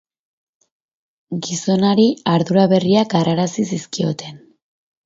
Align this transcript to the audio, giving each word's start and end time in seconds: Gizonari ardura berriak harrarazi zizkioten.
Gizonari 1.49 2.09
ardura 2.35 2.67
berriak 2.75 3.17
harrarazi 3.21 3.69
zizkioten. 3.73 4.47